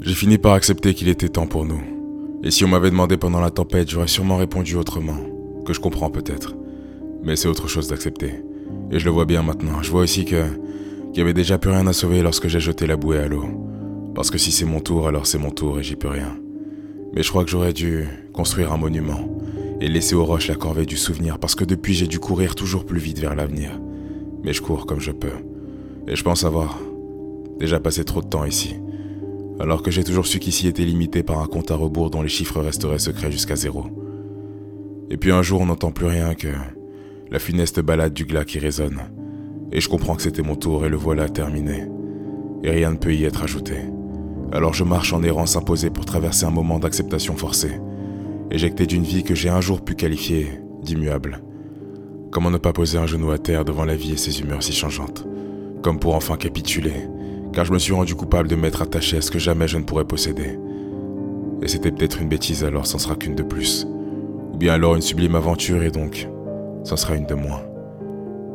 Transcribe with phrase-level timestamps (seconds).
[0.00, 1.80] J'ai fini par accepter qu'il était temps pour nous.
[2.42, 5.18] Et si on m'avait demandé pendant la tempête, j'aurais sûrement répondu autrement.
[5.64, 6.56] Que je comprends peut-être.
[7.22, 8.42] Mais c'est autre chose d'accepter.
[8.90, 9.80] Et je le vois bien maintenant.
[9.82, 10.42] Je vois aussi que
[11.12, 13.44] qu'il y avait déjà plus rien à sauver lorsque j'ai jeté la bouée à l'eau.
[14.14, 16.36] Parce que si c'est mon tour, alors c'est mon tour et j'y peux rien.
[17.14, 19.28] Mais je crois que j'aurais dû construire un monument
[19.80, 22.86] et laisser aux roches la corvée du souvenir parce que depuis j'ai dû courir toujours
[22.86, 23.78] plus vite vers l'avenir.
[24.42, 25.28] Mais je cours comme je peux.
[26.08, 26.80] Et je pense avoir
[27.62, 28.74] déjà passé trop de temps ici.
[29.60, 32.28] Alors que j'ai toujours su qu'ici était limité par un compte à rebours dont les
[32.28, 33.86] chiffres resteraient secrets jusqu'à zéro.
[35.10, 36.48] Et puis un jour on n'entend plus rien que
[37.30, 38.98] la funeste balade du glas qui résonne.
[39.70, 41.84] Et je comprends que c'était mon tour et le voilà terminé.
[42.64, 43.76] Et rien ne peut y être ajouté.
[44.50, 47.80] Alors je marche en errance imposée pour traverser un moment d'acceptation forcée,
[48.50, 50.48] éjecté d'une vie que j'ai un jour pu qualifier
[50.82, 51.42] d'immuable.
[52.32, 54.72] Comment ne pas poser un genou à terre devant la vie et ses humeurs si
[54.72, 55.28] changeantes
[55.80, 57.06] Comme pour enfin capituler,
[57.52, 59.84] car je me suis rendu coupable de m'être attaché à ce que jamais je ne
[59.84, 60.58] pourrais posséder.
[61.62, 63.86] Et c'était peut-être une bêtise alors, c'en sera qu'une de plus.
[64.52, 66.28] Ou bien alors une sublime aventure et donc,
[66.84, 67.62] c'en sera une de moins.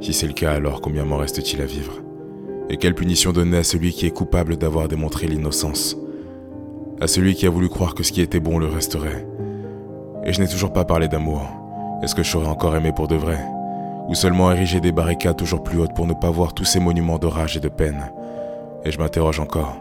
[0.00, 2.00] Si c'est le cas, alors combien m'en reste-t-il à vivre?
[2.70, 5.96] Et quelle punition donner à celui qui est coupable d'avoir démontré l'innocence?
[7.00, 9.26] À celui qui a voulu croire que ce qui était bon le resterait.
[10.24, 11.42] Et je n'ai toujours pas parlé d'amour.
[12.02, 13.38] Est-ce que je serais encore aimé pour de vrai?
[14.08, 17.18] Ou seulement ériger des barricades toujours plus hautes pour ne pas voir tous ces monuments
[17.18, 18.10] de rage et de peine?
[18.84, 19.76] Et je m'interroge encore.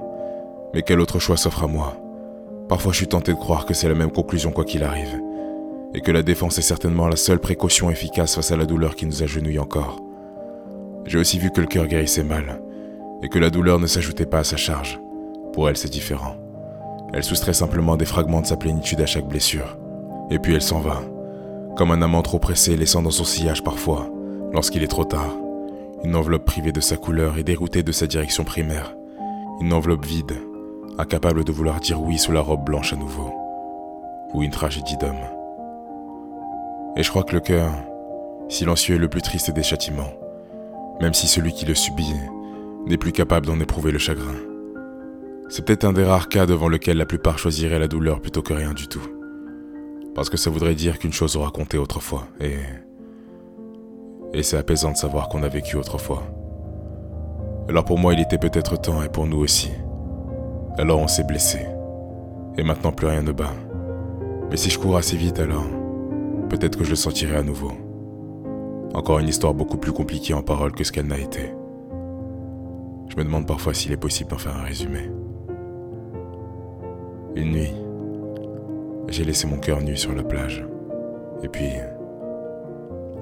[0.73, 1.95] Mais quel autre choix s'offre à moi
[2.69, 5.19] Parfois je suis tenté de croire que c'est la même conclusion quoi qu'il arrive.
[5.93, 9.05] Et que la défense est certainement la seule précaution efficace face à la douleur qui
[9.05, 9.99] nous agenouille encore.
[11.05, 12.61] J'ai aussi vu que le cœur guérissait mal
[13.21, 14.99] et que la douleur ne s'ajoutait pas à sa charge.
[15.51, 16.35] Pour elle, c'est différent.
[17.13, 19.77] Elle soustrait simplement des fragments de sa plénitude à chaque blessure.
[20.31, 21.01] Et puis elle s'en va,
[21.77, 24.09] comme un amant trop pressé laissant dans son sillage parfois,
[24.51, 25.35] lorsqu'il est trop tard,
[26.03, 28.93] une enveloppe privée de sa couleur et déroutée de sa direction primaire.
[29.61, 30.33] Une enveloppe vide,
[30.97, 33.33] incapable de vouloir dire oui sous la robe blanche à nouveau.
[34.33, 35.15] Ou une tragédie d'homme.
[36.97, 37.71] Et je crois que le cœur,
[38.49, 40.13] silencieux est le plus triste des châtiments,
[41.01, 42.13] même si celui qui le subit
[42.85, 44.35] n'est plus capable d'en éprouver le chagrin.
[45.49, 48.53] C'est peut-être un des rares cas devant lequel la plupart choisiraient la douleur plutôt que
[48.53, 49.07] rien du tout.
[50.15, 52.57] Parce que ça voudrait dire qu'une chose aura compté autrefois, et...
[54.33, 56.23] Et c'est apaisant de savoir qu'on a vécu autrefois.
[57.69, 59.71] Alors pour moi il était peut-être temps, et pour nous aussi.
[60.77, 61.59] Alors on s'est blessé.
[62.57, 63.53] Et maintenant plus rien ne bat.
[64.49, 65.67] Mais si je cours assez vite alors,
[66.49, 67.71] peut-être que je le sentirai à nouveau.
[68.95, 71.53] Encore une histoire beaucoup plus compliquée en paroles que ce qu'elle n'a été.
[73.09, 75.11] Je me demande parfois s'il est possible d'en faire un résumé.
[77.35, 77.73] Une nuit,
[79.09, 80.65] j'ai laissé mon cœur nu sur la plage.
[81.43, 81.69] Et puis...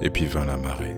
[0.01, 0.97] Et puis vint la marée.